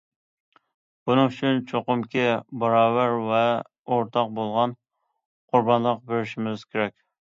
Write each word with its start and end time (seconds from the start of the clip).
بۇنىڭ 1.09 1.27
ئۈچۈن 1.33 1.59
چوقۇمكى 1.71 2.23
باراۋەر 2.63 3.13
ۋە 3.27 3.43
ئورتاق 3.59 4.33
بولغان 4.41 4.75
قۇربانلىق 5.51 6.03
بېرىشىمىز 6.09 6.65
كېرەك. 6.73 6.97